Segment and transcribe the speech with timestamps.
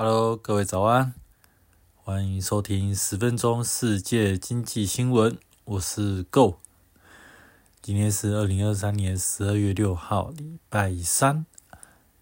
[0.00, 1.12] Hello，各位早安，
[1.96, 6.58] 欢迎收听十分钟世界经济新闻，我是 Go。
[7.82, 11.44] 今天是二零二三年十二月六号，礼拜三。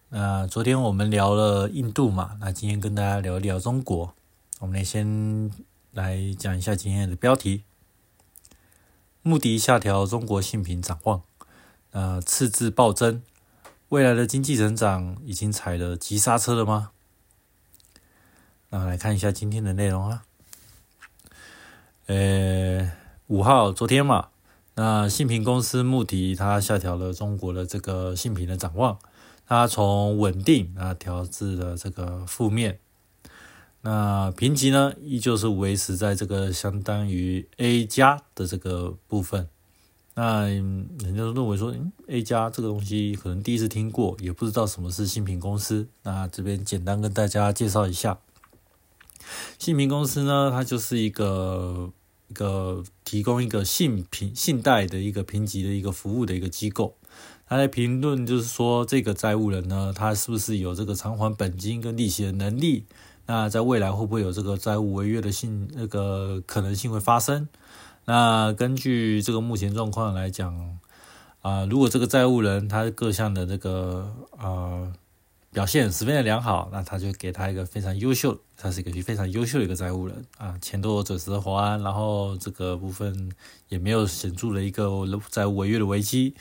[0.09, 4.15] 那昨天我们聊了印度嘛，那今天跟大家聊一聊中国。
[4.57, 5.51] 我们来先
[5.91, 7.61] 来讲一下今天的标题：
[9.21, 11.21] 穆迪下调中国信评展望，
[11.91, 13.21] 呃，赤字暴增，
[13.89, 16.89] 未来的经济增长已经踩了急刹车了吗？
[18.69, 20.23] 那来看一下今天的内容啊。
[22.07, 22.91] 呃，
[23.27, 24.29] 五号昨天嘛，
[24.75, 28.99] 那信评公司穆迪它下调了中国的这个信评的展望，
[29.45, 32.79] 它从稳定啊调至了这个负面。
[33.81, 39.47] 那评级呢，依旧是维持在这个相当于 A 加的这个部分。
[40.15, 45.87] 那人家认为说，嗯，A 加这个东西可能第一次听过，也不知道什么是信评公司。
[46.03, 48.17] 那这边简单跟大家介绍一下。
[49.57, 51.91] 信评公司呢，它就是一个
[52.29, 56.95] 一个提供一个信评信贷的一个评级的一个服务的一个机构。
[57.47, 62.85] 它在评论就是说，这个债务人呢，他是不是有这个偿还本金跟利息的能力？
[63.25, 67.47] 那在未来会不会有这个债务违约的性那个可能性会发生？
[68.05, 70.77] 那根据这个目前状况来讲，
[71.41, 74.93] 啊，如果这个债务人他各项的这个呃。
[75.51, 83.31] 表现十分的良好，那他就给他一个非常优秀，他是一个非常优秀的一个债务人啊，钱都准时还，然后这个部分
[83.69, 84.89] 也没有显著的一个
[85.29, 86.35] 债务违约的危机。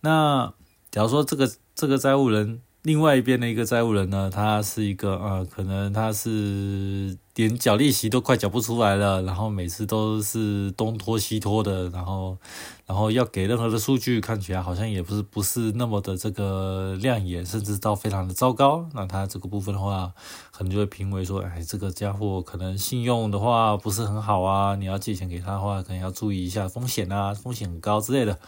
[0.00, 0.52] 那
[0.90, 2.60] 假如说这个这个债务人。
[2.82, 12.36] 另外一边的一个债务人呢，他是一个啊，可能他是连缴利息都快缴不出来了，然后每次都是东拖西拖的，然后
[12.86, 18.86] 然后要给任何的数据，看起来好像也不是不是那么的这个亮眼，甚至到非常的糟糕。
[18.94, 20.12] 那他这个部分的话，
[20.52, 28.38] 可能就会评为说，哎，这个家伙可能信用的话不是很好啊，你要借钱给他的话，可能要注意一下风险啊，风险很高之类的。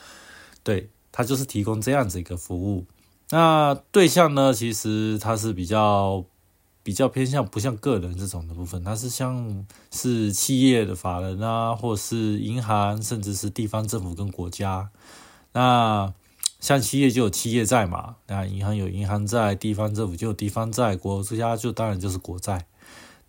[0.62, 2.84] 对他就是提供这样子一个服务。
[3.30, 4.52] 那对象呢？
[4.52, 6.22] 其实他是比较
[6.82, 14.90] 比较偏向不像个人这种的部分，它是像是企业的法人啊，或是银行，甚至是地方政府跟国家。
[15.52, 16.12] 那
[16.60, 22.66] 像企业就有企业债嘛，那银行有银行债，地方政府就有地方债，国家就当然就是国债。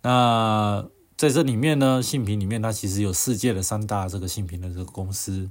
[0.02, 0.84] 那
[1.16, 5.50] 在这里面呢，信评里面它其实有世界的三大这个信评的这个公司，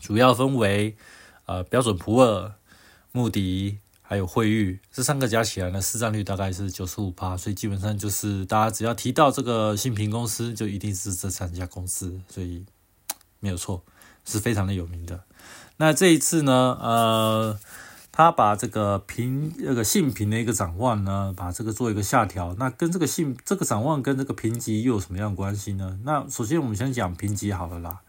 [0.00, 0.96] 主要分为
[1.46, 2.52] 呃标准普尔。
[3.12, 12.64] 穆迪还有惠誉这三个加起来呢，市占率大概是九十五趴，所以基本上就是大家只要提到这个信平公司，就一定是这三家公司，所以
[13.40, 13.82] 没有错，
[14.24, 15.24] 是非常的有名的。
[15.78, 17.58] 那这一次呢，呃，
[18.12, 25.98] 他把这个评那个信评的一个展望呢，把这个做一个下调，那跟这个信这个展望跟这个评级又有什么样的关系呢？
[26.04, 28.00] 那首先我们先讲评级好了啦。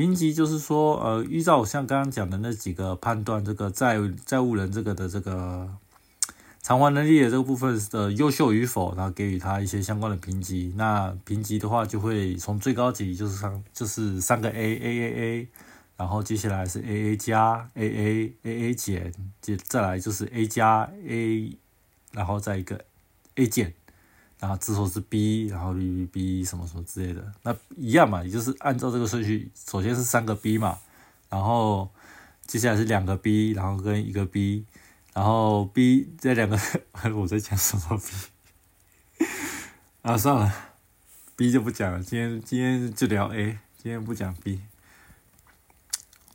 [0.00, 5.68] 评级就是说，呃，依照我像刚刚讲的那几个判断，这个债债务人这个的这个
[6.62, 10.72] 偿还能力的这个部分的优秀与否，然后给予他一些相关的评级。
[10.74, 15.48] 那评级的话，就会从最高级就是三就是三个 A A A A，
[15.98, 19.12] 然后接下来是 A A 加 A A A A 减，
[19.42, 21.58] 接再来就是 A 加 A，
[22.12, 22.80] 然后再一个
[23.34, 23.74] A 减。
[24.40, 30.78] 然后之后是 B，然后 B B 什么什么之类的，那一样嘛，也就是按照这个顺序，首先是三个 B 嘛，
[31.28, 31.90] 然后
[32.46, 34.64] 接下来是两个 B，然后跟一个 B，
[35.12, 36.58] 然后 B 这两个，
[37.14, 39.26] 我在讲什么 B？
[40.00, 40.50] 啊，算了
[41.36, 44.62] ，B 就不讲了，今天今天就聊 A，今天不讲 B。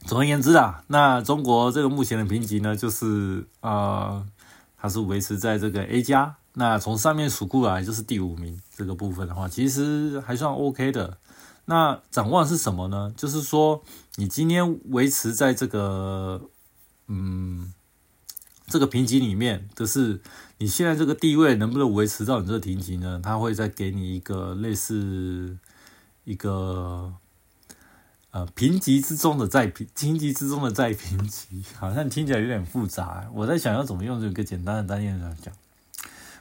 [0.05, 4.23] 总而言之啊，那中国这个目前的评级呢，就是呃，
[4.77, 6.35] 它是维持在这个 A 加。
[6.55, 11.17] 那从上面数过来就是第五名这个部分的话，其实还算 OK 的。
[11.65, 13.13] 那展望是什么呢？
[13.17, 13.83] 就是说
[14.15, 16.41] 你今天维持在这个
[17.07, 17.73] 嗯
[18.67, 20.21] 这个评级里面，就是
[20.59, 23.19] 你现在这个地位能不能维持到你这个评级呢？
[23.21, 25.57] 他会再给你一个类似
[26.23, 27.13] 一个
[28.31, 33.27] 呃评级之中的再评评级之中的再评级，好像听起来有点复杂。
[33.33, 35.53] 我在想要怎么用这个简单的单念来讲。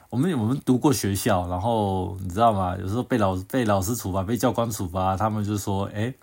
[0.09, 2.77] 我们我们读过学校，然后你知道吗？
[2.77, 6.13] 有时候被老被老师处罚，被教官处罚，他们就说：“哎，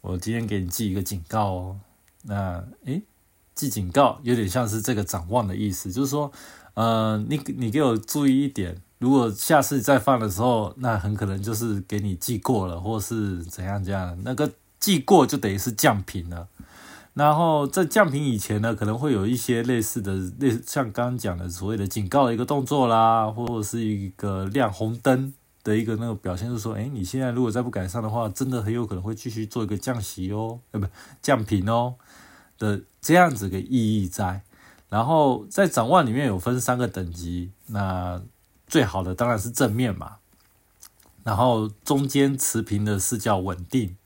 [0.00, 1.80] 我今天给你记一个警告哦。”
[2.22, 3.02] 那哎，
[3.54, 6.30] 记警告有点像是这个展望的意思，就是说，
[6.74, 14.16] 呃，你你给我注意一点，如果下次再犯的时候，那很可能就是给你记过了，或是怎样这样。
[14.22, 16.46] 那个记过就等于是降频了。
[17.14, 25.32] 然后在降频以前呢，可能会有一些类似的，类像刚刚讲的所谓的警告的一个动作啦，或者是一个亮红灯
[25.62, 30.88] 的一个那个表现，是说，哎，你现在如果再不改善的话，真的很有可能会继续做一个降息哦，呃，不
[31.22, 31.94] 降频哦
[32.58, 34.42] 的这样子的意义在。
[34.88, 38.20] 然后在展望里面有分三个等级，那
[38.66, 40.16] 最好的当然是正面嘛，
[41.22, 43.96] 然后中间持平的是叫稳定。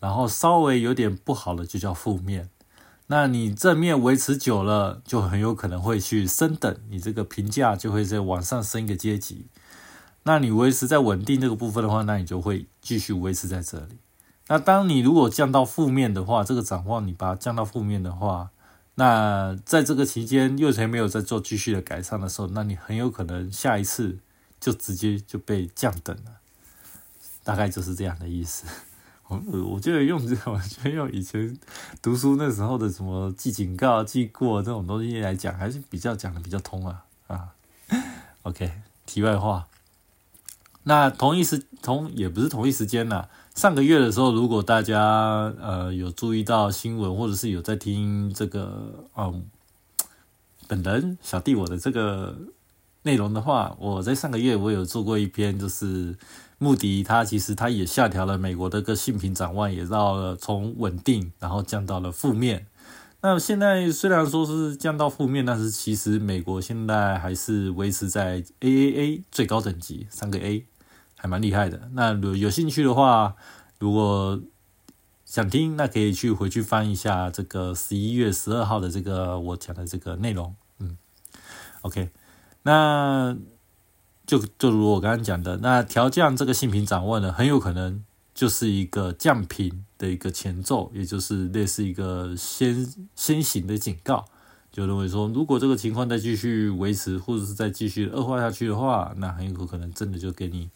[0.00, 2.48] 然后稍微有点不好的就叫负面，
[3.08, 9.46] 那你正面维持久了，就很有可能会去升等，你这个评价就会在往上升一个阶级。
[10.24, 13.98] 那你维持在稳定这个部分的话，那你就会继续维持在这里。
[14.48, 18.50] 那当你如果降到负面的话，这个展望你把它降到负面的话，
[18.96, 24.18] 那在这个期间又才没有在做继续的改善的时候，那你很有可能下一次
[24.60, 26.32] 就直接就被降等了，
[27.42, 28.66] 大概就是这样的意思。
[29.28, 31.56] 我我觉得用这个， 我觉得用以前
[32.02, 37.48] 读书那时候的什么记警告、记过这种东西来讲，还是比较讲的比较通啊啊。
[38.42, 38.72] OK，
[39.04, 39.66] 题外话，
[40.84, 43.28] 那同一时同也不是同一时间呐。
[43.54, 49.44] 上个月的时候，如果大家呃有注意到新闻，或者是有在听这个嗯
[50.66, 52.38] 本人小弟我的这个
[53.02, 56.16] 内容的话，我在上个月我有做过一篇，就是。
[56.60, 62.66] 穆迪他其实他也下调了美国的个信评展望，也到了从稳定然后降到了负面。
[63.20, 70.66] 那现在虽然说是降到负面，但是其实美国现在还是维持在 AAA 最高等级三个 A，
[71.14, 71.88] 还蛮厉害的。
[71.92, 73.36] 那有有兴趣的话，
[73.78, 74.40] 如果
[75.24, 80.56] 想听，那可以去回去翻一下这个十一月十二号的这个我讲的这个内容。
[80.80, 80.96] 嗯
[81.82, 82.10] ，OK，
[82.62, 83.36] 那。
[84.26, 94.26] 就就如我刚刚讲的，那调降这个性平掌握呢，很有可能就是一个降频的一个前奏，也就是类似一个先先行的警告，
[94.70, 100.68] 就认为说，如果这个情况再继续维持，或者是再继续恶化下去的话，那很有可能真的就给你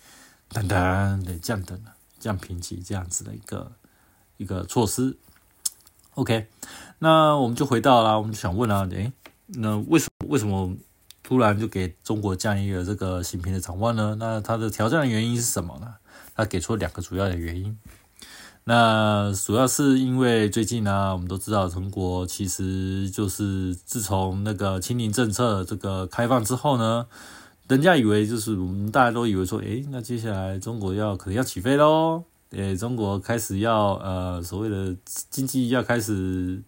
[0.48, 3.70] 噔噔的降等了，降频级这样子的一个
[4.38, 5.18] 一个措施。
[6.14, 6.46] OK，
[7.00, 9.12] 那我们就回到了，我们就想问啊，诶，
[9.48, 10.74] 那为什么为什么？
[11.22, 14.16] 突然就给中国降一个这个芯片的展望呢？
[14.18, 15.94] 那它的调降的原因是什么呢？
[16.34, 17.78] 它给出了两个主要的原因。
[18.64, 27.06] 那主要是因为最近呢，我们都知道中国其实就是自从那个清零政策这个开放之后呢，
[27.68, 34.94] 人家以为就是我们大家都以为说，诶，那接下来中国要可能要起飞喽，诶，中国开始要呃所谓的
[35.30, 36.62] 经济要开始。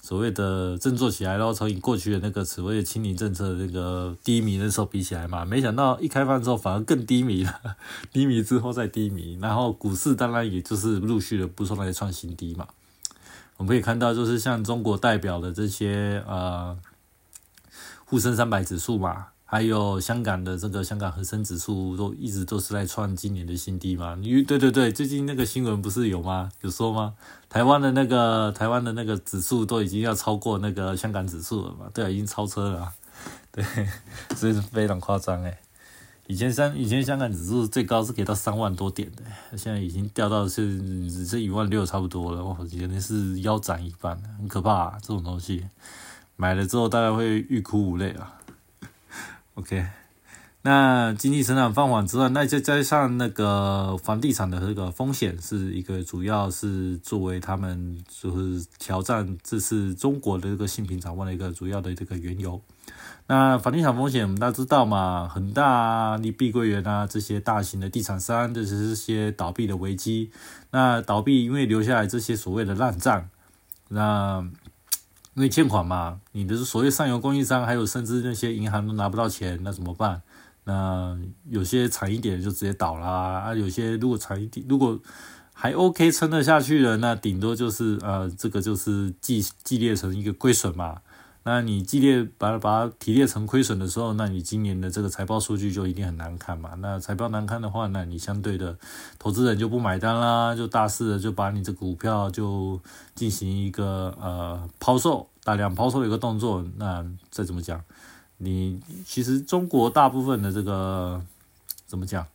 [0.00, 7.60] 所谓的振作起来，然后从你过去的那个所谓的清零政策那个低迷的时候比起来嘛，没想到一开放之后反而更低迷了，
[8.12, 12.66] 低迷之后再低迷，然后股市当然也就是陆续的不断在创新低嘛。
[13.56, 16.78] 我们可以看到，就是像中国代表的这些呃
[18.04, 19.26] 沪深三百指数嘛。
[19.50, 24.14] 还有香港的这个香港恒生指数都一直都是在创今年的新低嘛？
[24.16, 26.50] 你对对对，最近那个新闻不是有吗？
[26.60, 27.14] 有说吗？
[27.48, 31.86] 台湾的那个台湾的那个指数都已经要超过那个香港指数了嘛？
[31.94, 32.92] 对啊，已经超车了。
[33.50, 33.64] 对，
[34.36, 35.58] 所以是非常夸张哎。
[36.26, 39.22] 以前香以前香港指数最高是给到三万多点的，
[39.56, 40.78] 现在已经掉到是
[41.08, 42.44] 只是一万六差不多了。
[42.44, 44.90] 哇，简直是腰斩一般，很可怕。
[45.00, 45.64] 这种东西
[46.36, 48.34] 买了之后，大概会欲哭无泪啊。
[49.58, 49.84] OK，
[50.62, 62.62] 那经济成长放缓之外，那再加上那个房地产的这个风险，是一个主要是作为他们就是挑战这次中国的这个性平展望的一个主要的这个缘由。
[63.26, 70.30] 那房地产风险我们大家知道嘛，恒大啊、你碧桂园啊这些大型的地产商，这是些倒闭的危机。
[70.70, 73.28] 那倒闭因为留下来这些所谓的烂账，
[73.88, 74.48] 那。
[75.38, 80.20] 因为欠款嘛，你的所谓上游供应商，还有甚至那些银行都拿不到钱，那怎么办？
[80.64, 81.16] 那
[81.48, 84.98] 有些长一点就直接倒啦，啊，有些如果长一点，如果
[85.54, 91.00] 还 OK 撑得下去的，那顶多就是呃，这个就是计计列成一个亏损嘛。
[91.48, 96.74] 那你激烈把它把它提炼成亏损的时候，那你今年的这个财报数据就一定很难看嘛。
[96.78, 98.76] 那财报难看的话，那你相对的
[99.18, 102.78] 投资人就不买单啦，就大肆的就把你这股票就
[103.14, 106.62] 进行一个呃抛售，大量抛售的一个动作。
[106.76, 107.82] 那再怎么讲，
[108.36, 111.18] 你其实中国大部分的这个
[111.86, 112.26] 怎么讲，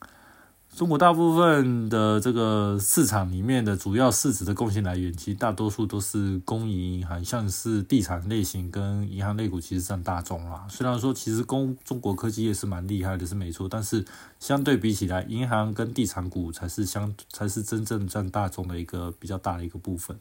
[0.75, 10.65] 中国大部分的这个市场里面的主要市值的贡献来源，其实大多数都是公营银行，像是地产类型跟银行类股，其实占大众啦。
[10.67, 14.03] 虽然说其实公中国科技业是蛮厉害的，是没错，但是
[14.39, 20.17] 相对比起来，银行跟地产股才是相才是真正占大众的一个比较大的一个部分。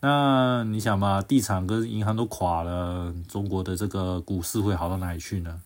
[0.00, 5.60] 那你想嘛，地产跟银行都垮了，中国的这个股市会好到哪里去呢？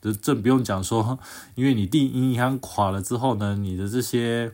[0.00, 1.18] 这这不用讲说，
[1.54, 4.52] 因为你第一银行垮了之后呢，你的这些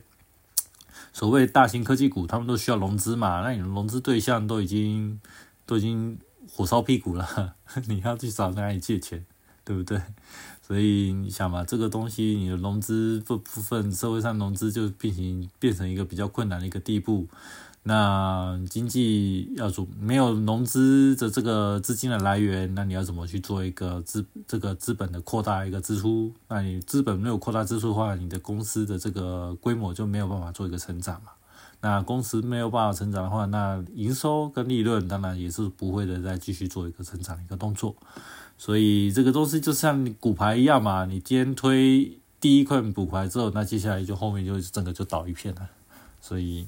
[1.13, 5.19] 所谓大型科技股，他们都需要融资嘛，那你的融资对象都已经
[5.65, 6.17] 都已经
[6.51, 7.55] 火烧屁股了，
[7.87, 9.25] 你要去找哪里借钱，
[9.63, 10.01] 对不对？
[10.65, 17.27] 所以你想嘛，这个东西你的融资部部分，社会上融资就变形变成一个比较困难的一个地步。
[17.87, 26.33] 那经济要做没有融资的这个资金的来源，那你要怎么去做一个资这个资本的扩大一个支出？
[26.47, 31.29] 那你资本没有扩大支出的话，你的公司的这个规模就没有办法做一个成长嘛？
[31.81, 37.95] 那公司没有办法成长的话，那营收跟利润当然也是不会的再继续做一个成长的一个动作。
[38.57, 45.69] 所以这个东西就像你股牌一样嘛，你今天推第一块股牌之后，那接下来就后面就整个就倒一片了。
[46.19, 46.65] 所以。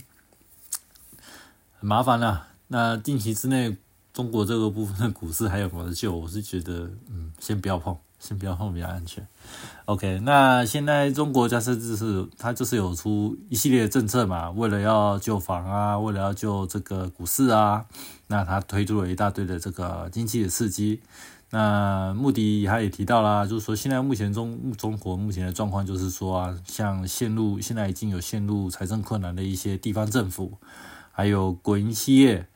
[1.80, 2.48] 很麻烦啦。
[2.70, 3.78] 那近期之内，
[4.12, 6.12] 中国这个部分的股市还有没有救？
[6.12, 9.26] 我是觉得，嗯，先不要碰，先不要碰比较安全。
[9.86, 17.86] OK，那现在中国家是就是它就是有出一系列政策嘛，为了要救房啊，为了要救这个股市啊，
[18.26, 21.00] 那它推出了一大堆的这个经济的刺激。
[21.52, 30.58] 那目的他也提到啦，就是说现在目前中中国目前的状况就是说啊，像陷入现在已经有陷入财政困难的一些地方政府。
[31.18, 32.48] 还有国营企业，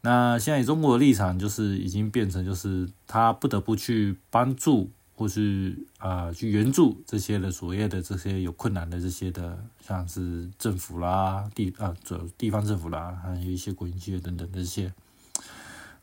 [0.00, 14.90] 那现在中国的立场就是已经变成，就是他不得不去帮助，或是啊去援助这些的所谓的这些有困难的这些的，像是政府啦、地啊这地方政府啦，还有一些国营企业等等这些。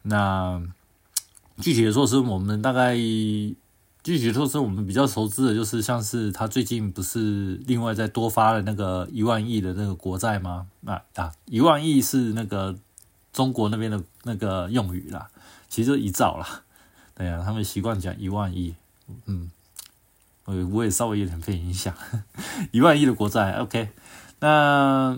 [0.04, 0.62] 那
[1.58, 2.96] 具体的措施，我们大概。
[4.04, 10.68] 具体措施我们比较熟知的就是像是他最近不是另外再多发了那个一万亿的那个国债吗？
[10.82, 12.76] 那啊一万亿是那个
[13.32, 15.30] 中国那边的那个用语啦，
[15.70, 16.64] 其实一兆啦。
[17.16, 18.76] 对呀，他们习惯讲一万亿，
[19.26, 19.50] 嗯，
[20.44, 21.96] 我我也稍微有点被影响，
[22.72, 23.88] 一万亿的国债，OK，
[24.42, 25.18] 那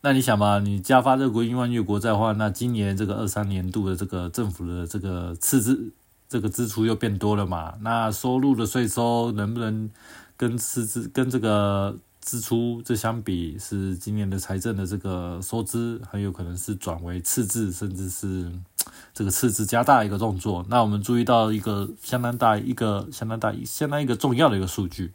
[0.00, 5.92] 那你想嘛，你加发这个国一万亿国债的话，那今年这个二三年度的这个政府的这个赤字。
[6.34, 7.74] 这个支出又变多了嘛？
[7.82, 9.88] 那收入的税收能不能
[10.36, 18.50] 跟赤字跟这个支出这相比，是今年的财政的这个收支很有可能是转为赤字，甚至是
[19.14, 20.66] 这个赤字加大一个动作。
[20.68, 25.12] 那我们注意到一个相当大一个相当大相当一个重要的一个数据，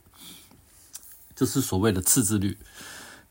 [1.35, 2.57] 就是所谓的赤字率。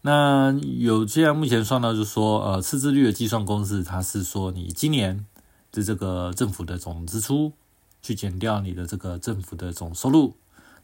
[0.02, 5.24] 那有这样目前算到，就是说呃赤字率的计算公式，它是说你今年
[5.72, 7.54] 的这个政府的总支出。
[8.00, 10.36] 去减掉你的这个政府的总收入，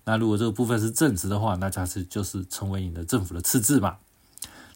[0.04, 3.96] 那如果这个部分是正值的话，那它是就是成为你的政府的赤字嘛。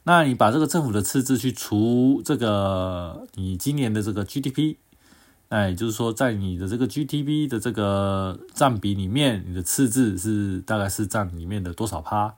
[0.05, 4.77] 那你把这个政府的赤字去除这个你今年的这个 GDP，
[5.51, 12.35] 那也就是说在你的这个 GDP 的这个占比里面，你的赤字是大概是占里面的多少趴？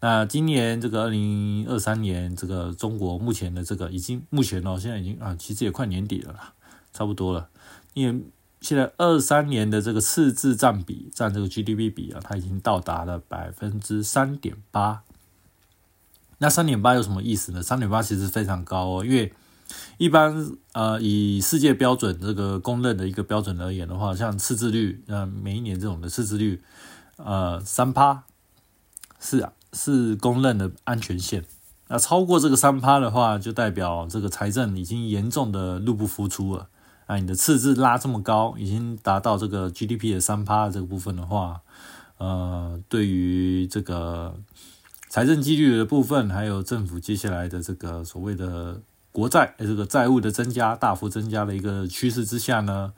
[0.00, 6.54] 那今年这个二零二三年这个中国目前的这个已经目前哦，现在已经啊，其实也快年底了啦，
[6.94, 7.48] 差不多了，
[7.92, 8.24] 因为。
[8.60, 15.02] 现在二三年的这个赤字占比占这个 GDP 比啊，它已经到达了百分之三点八。
[16.38, 17.62] 那三点八有什么意思呢？
[17.62, 19.32] 三点八其实非常高哦，因为
[19.98, 26.62] 一般呃以世界标准这个公认的一个标准而言的话，像赤字率，那每一年这种的赤字率，
[27.16, 28.24] 呃三趴
[29.18, 31.44] 是啊是公认的安全线。
[31.88, 36.68] 那超过这个三趴的话，就代表这个财政已经严重的入不敷出了。
[37.12, 41.60] 那你的赤字拉这么高，已经达到这个 GDP 的三趴这个部分的话，
[42.18, 44.36] 呃，对于这个
[45.08, 52.92] 财政纪律的部分，还有政府接下来的这个所谓的国债这个债务的增加大幅增加的一个趋势之下呢，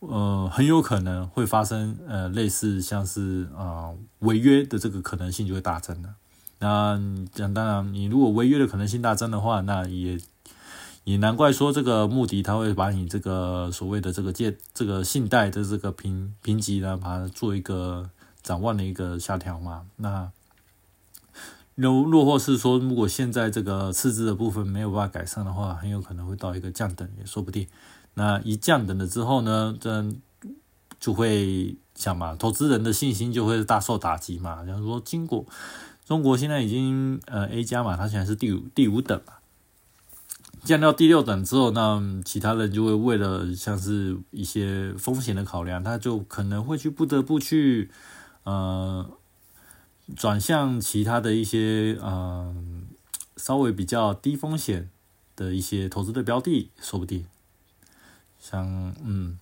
[0.00, 6.10] 呃，很有可能会发生呃类似像是啊违约的这个可能性就会大增了。
[6.58, 7.00] 那
[7.32, 10.20] 讲当然，你如果违约的可能性大增的话，那也。
[11.04, 18.10] 也难怪说这个目的他会把你这个所谓的这个借这个信贷的这个评评级呢，把它做一个
[18.42, 19.86] 展望的一个下调嘛。
[19.96, 20.30] 那
[21.74, 27.66] 如若或是说，如果现在这个赤字的部分没有办法改善的话，很有可能会到一个降等也说不定。
[28.14, 30.06] 那一降等了之后呢，这
[31.00, 34.64] 就会想嘛，投资人的信心就会大受打击嘛。
[34.64, 35.44] 假如说经过
[36.06, 39.32] 中国现在已经呃 A 加嘛，它现在是第五第五等嘛，
[40.64, 47.90] 降到第六等之后，那其他人就会为了像是一些风险的考量，他就可能会去不得不去
[48.44, 49.08] 呃
[50.16, 52.86] 转向其他的一些嗯
[53.36, 54.90] 稍微比较低风险
[55.36, 57.26] 的一些投资的标的，说不定
[58.40, 59.38] 像嗯。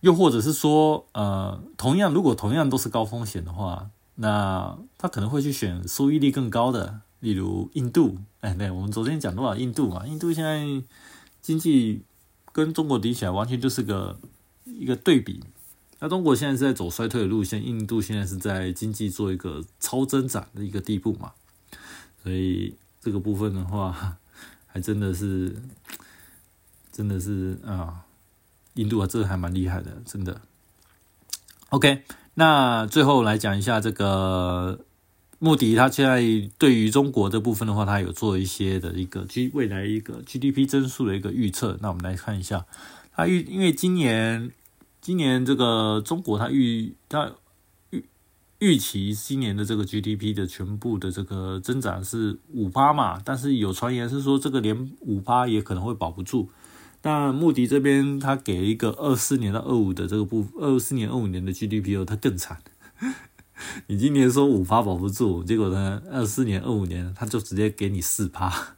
[0.00, 8.18] 又或者是说，呃，同样如果同样都是高风险的话，那他可能会去选收益率更高的，例如印度。
[8.40, 10.06] 哎，对，我们昨天讲多少印度嘛？
[10.06, 10.62] 印度现在
[11.40, 12.02] 经济
[12.52, 14.18] 跟中国比起来，完全就是个
[14.66, 15.42] 一个对比。
[16.00, 21.32] 那中国现在是在走衰退的路线，印度现在是在经济做一个超增长的一个地步嘛？
[22.22, 24.18] 所以这个部分的话，
[24.66, 25.56] 还真的是，
[26.92, 28.04] 真的是啊。
[28.74, 30.40] 印度啊，这个还蛮厉害的，真的。
[31.68, 32.02] OK，
[32.34, 34.80] 那最后来讲一下这个
[35.44, 36.22] 穆迪，他现在
[36.56, 41.78] 对于中国这部分的话，他有做一些的一个 G 未来一个 GDP 增速的一个预测。
[41.82, 42.64] 那我们来看一下，
[43.14, 44.50] 他预因为今年
[45.02, 47.30] 今年这个中国他预他
[47.90, 48.02] 预
[48.58, 56.48] 预期今年的这个 GDP 的全部的这个增长是五八嘛，但是有传言是说这个连五八也可能会保不住。
[57.02, 62.62] 那穆迪这边，他给一个二四年到二五的这个部，二四年、二五年的 GDP 哦，它更惨。
[63.86, 68.76] 你今年说五趴保不住，结果呢，二四年、二五年他就直接给你四趴。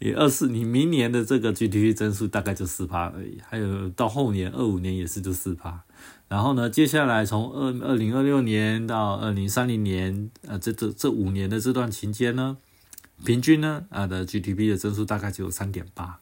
[0.00, 3.38] 你二四，你明年的这个 GDP 增速大概就四趴而已。
[3.48, 5.82] 还有到后年二五年也是就四趴。
[6.28, 12.56] 然后呢，接下来从二二零二六年到二零三零年，呃，这这这五年的这段期间呢，
[13.24, 16.18] 平均呢啊的 GDP 的增速大概只有三点八。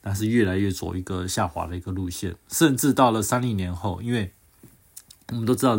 [0.00, 4.32] 但是越来越走一个下滑的一个路线，甚至到了三零年后，因为
[5.30, 5.76] 我们都知道，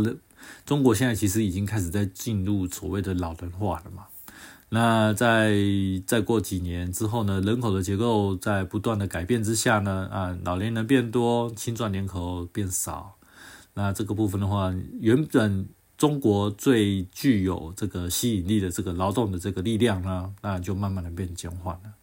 [0.66, 4.06] 中国现在其实已经开始在进入所谓的老人化了嘛。
[4.70, 5.56] 那在
[6.08, 13.16] 再过几年之后呢，人口的结构在不断的改变之下呢，啊，老年人变多，青壮年口变少。
[13.74, 21.94] 那这个部分的话，原本中国最具有这个吸引力的这个劳动的这个力量呢，那就慢慢的变减缓了。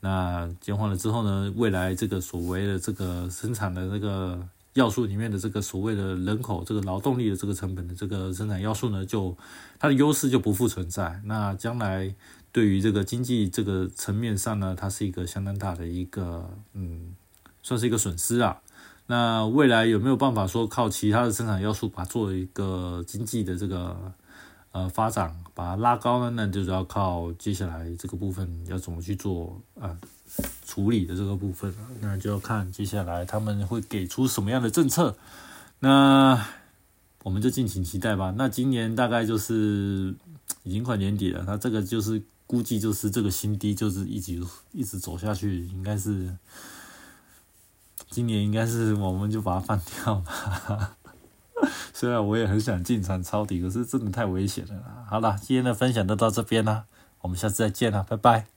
[0.00, 1.52] 那减缓了之后呢？
[1.56, 4.40] 未来这个所谓的这个生产的这个
[4.76, 9.36] 要素里面的这个所谓的人口这个劳动力的这个成本的这个生产要素呢，就
[9.78, 11.20] 它的优势就不复存在。
[11.24, 12.14] 那将来
[12.52, 17.14] 对于这个经济这个层面上呢，它是一个相当大的一个嗯，
[17.62, 18.60] 算是一个损失啊。
[19.08, 24.14] 那未来有没有办法说靠其他的生产要素把做一个经济的这个？
[24.76, 29.96] 呃，发展把它拉高呢，那就是要靠接下来这个部分要怎么去做啊
[30.66, 35.16] 处理的这个部分那就要看接下来他们会给出什么样的政策，
[35.78, 36.46] 那
[37.22, 38.34] 我们就敬请期待吧。
[38.36, 40.14] 那今年大概就是
[40.62, 44.38] 已经快年底了，那这个就是估计就是这个新低就是一直
[44.72, 46.36] 一直走下去，应该是
[48.10, 50.98] 今年应该是我们就把它放掉吧。
[51.94, 54.74] 虽然我也很想进场抄底，可是真的太危险了。
[55.08, 56.84] 好了，今天的分享就到这边啦，
[57.20, 58.55] 我们下次再见啦，拜拜。